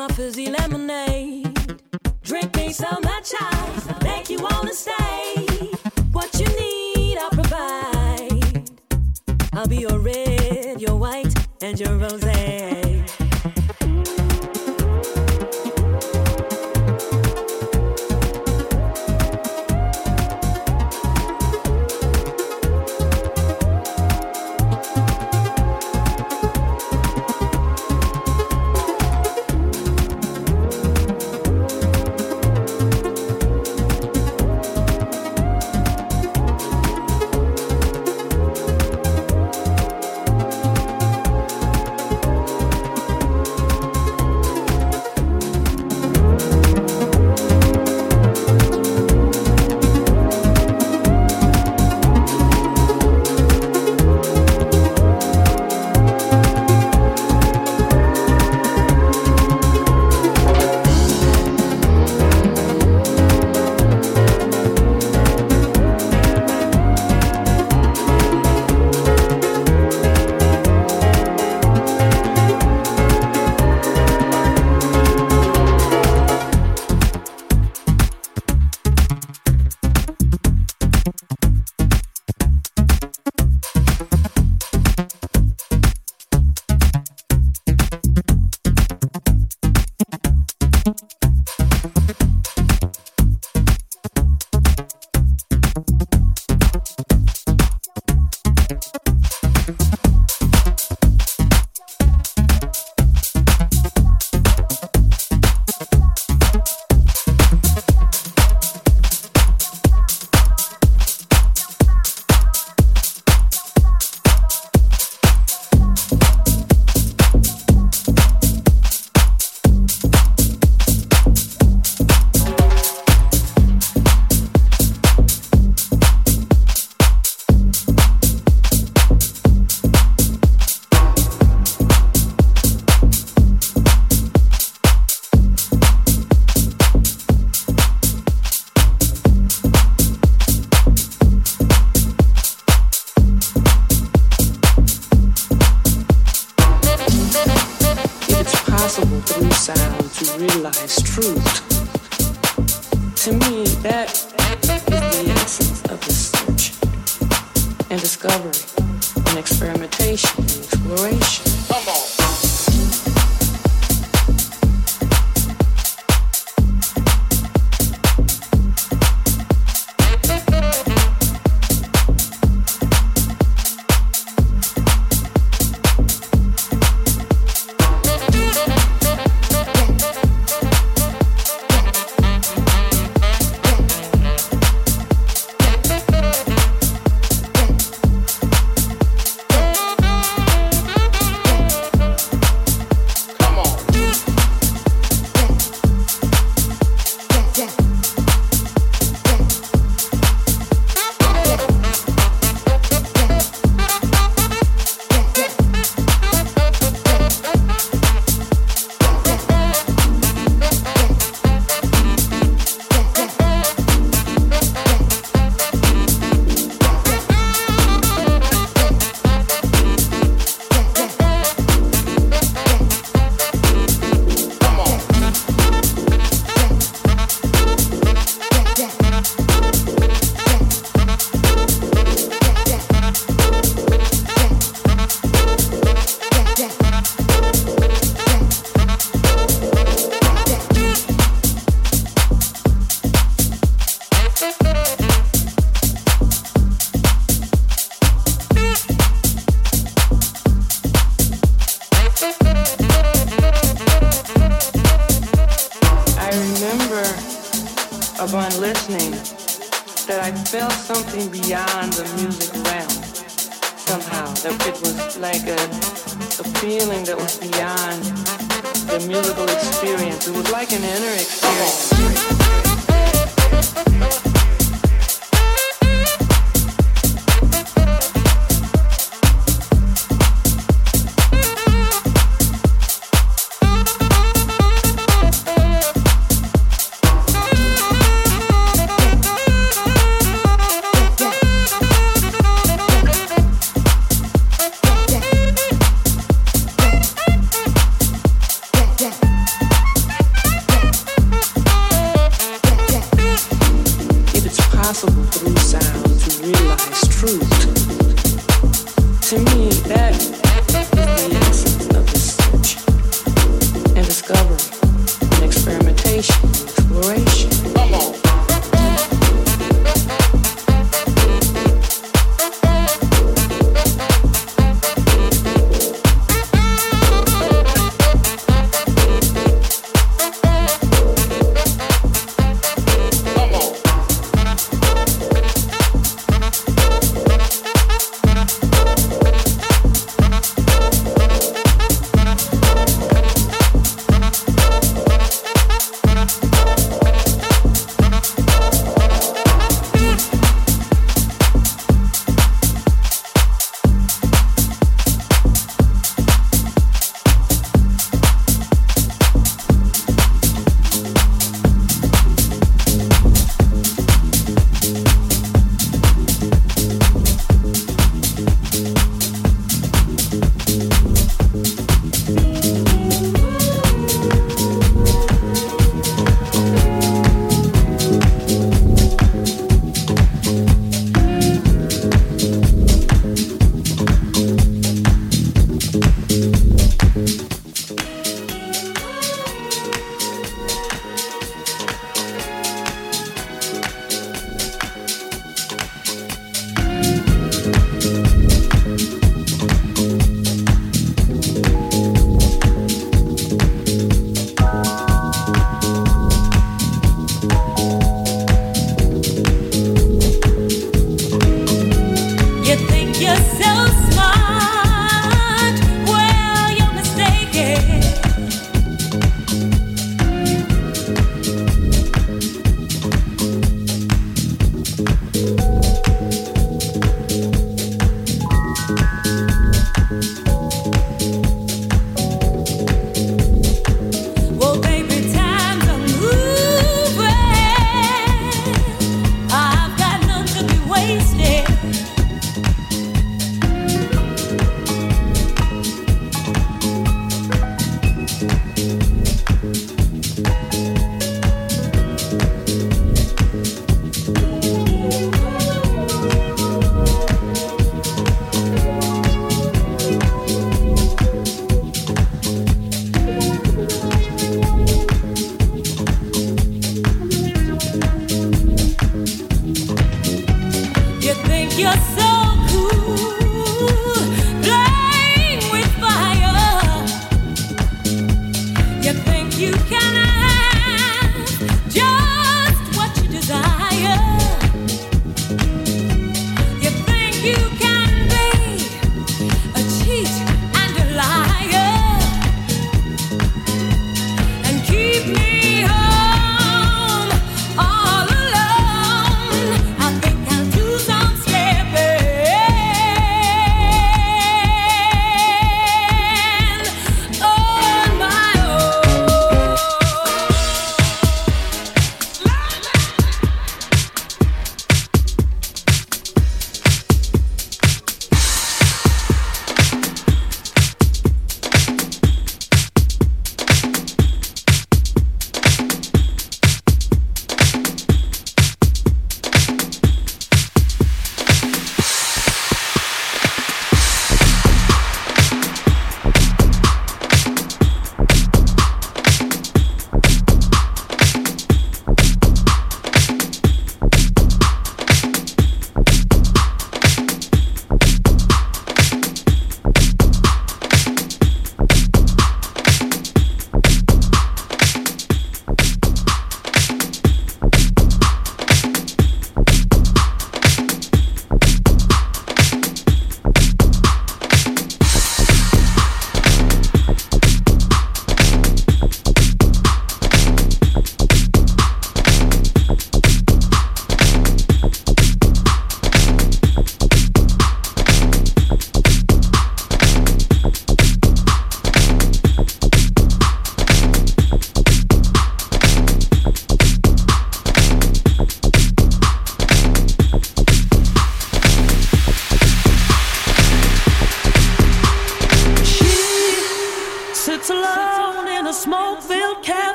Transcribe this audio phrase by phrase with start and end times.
[0.00, 1.54] my fizzy lemonade.
[2.22, 5.44] Drink me so much I make you wanna stay.
[6.12, 8.70] What you need, I'll provide.
[9.52, 12.69] I'll be your red, your white, and your rosé.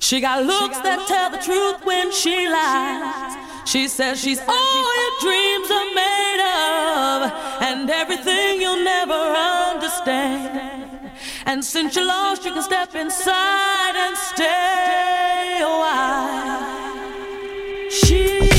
[0.00, 3.36] She got looks that tell the truth when she lies.
[3.64, 11.10] She says she's all your dreams are made of, and everything you'll never understand.
[11.46, 16.60] And since you're lost, you can step inside and stay a while.
[17.90, 18.51] She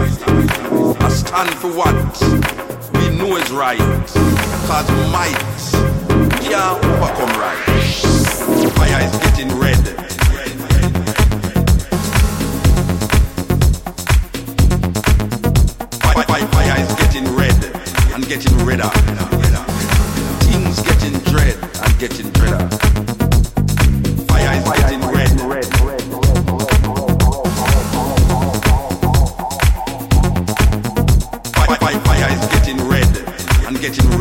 [0.00, 1.94] I stand for what
[2.94, 3.78] we know is right.
[4.68, 5.36] Cause might
[6.40, 7.58] can't overcome right.
[8.76, 9.82] Fire is getting red.
[16.52, 17.64] Fire is getting red
[18.14, 18.90] and getting redder.
[20.46, 23.07] Things getting dread and getting dreader.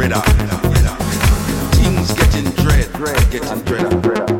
[0.10, 0.22] dreader.
[1.76, 4.37] Things getting dread, dread getting dreader.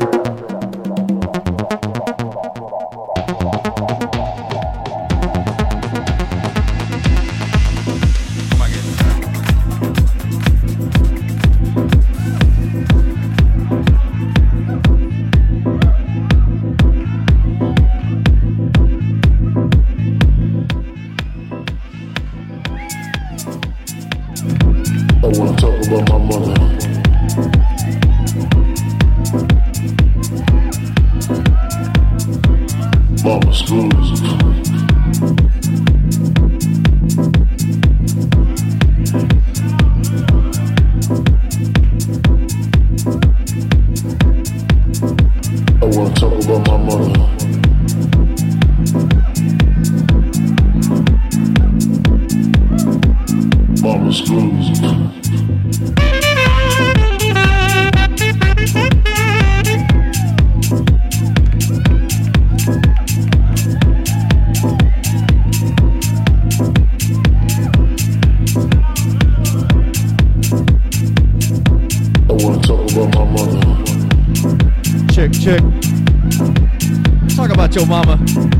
[77.78, 78.57] Macho Mama.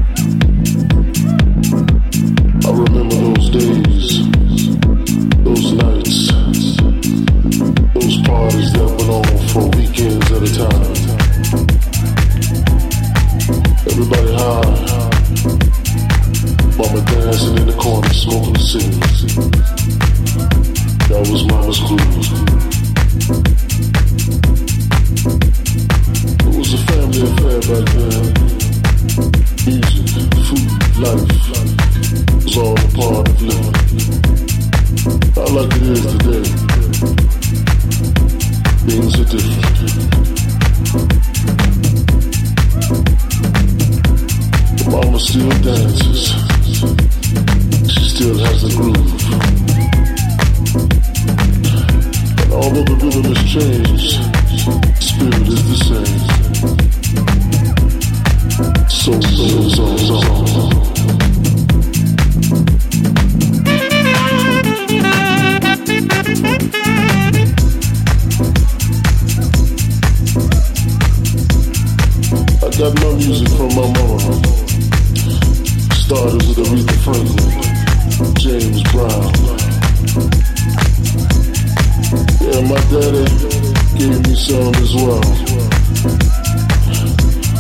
[83.99, 85.21] Gave me some as well.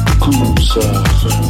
[0.04, 1.47] The cool side.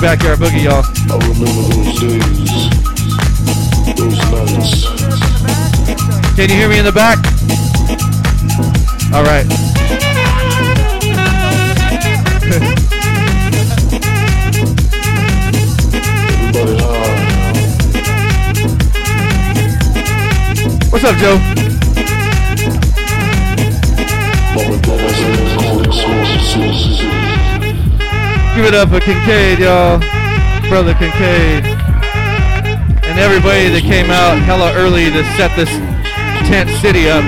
[0.00, 0.84] 2016 Backyard Boogie, y'all.
[1.08, 2.70] I remember those days,
[3.96, 4.84] those nights.
[6.36, 7.18] Can you hear me in the back?
[9.12, 9.46] All right.
[20.90, 21.59] What's up, Joe?
[28.60, 29.98] Give it up for Kincaid, y'all.
[30.68, 31.64] Brother Kincaid.
[33.08, 35.70] And everybody that came out hella early to set this
[36.46, 37.24] tent city up.